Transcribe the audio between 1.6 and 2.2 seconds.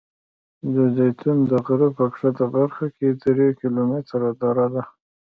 غره په